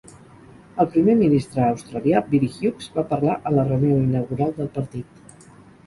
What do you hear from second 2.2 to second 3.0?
Billy Hughes,